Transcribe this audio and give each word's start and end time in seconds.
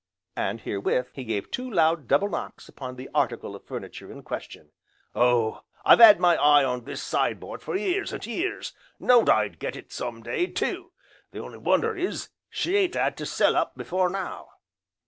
and 0.35 0.61
herewith, 0.61 1.11
he 1.13 1.23
gave 1.23 1.51
two 1.51 1.69
loud 1.69 2.07
double 2.07 2.27
knocks 2.27 2.67
upon 2.67 2.95
the 2.95 3.07
article 3.13 3.55
of 3.55 3.63
furniture 3.63 4.11
in 4.11 4.23
question. 4.23 4.71
"Oh! 5.13 5.61
I've 5.85 6.01
'ad 6.01 6.19
my 6.19 6.37
eye 6.37 6.63
on 6.63 6.85
this 6.85 7.03
side 7.03 7.39
board 7.39 7.61
for 7.61 7.75
years, 7.77 8.11
and 8.11 8.25
years, 8.25 8.73
knowed 8.99 9.29
I'd 9.29 9.59
get 9.59 9.75
it 9.75 9.91
some 9.93 10.23
day, 10.23 10.47
too, 10.47 10.91
the 11.29 11.39
only 11.39 11.59
wonder 11.59 11.95
is 11.95 12.29
as 12.29 12.29
she 12.49 12.75
ain't 12.77 12.95
had 12.95 13.15
to 13.17 13.27
sell 13.27 13.55
up 13.55 13.79
afore 13.79 14.09
now." 14.09 14.49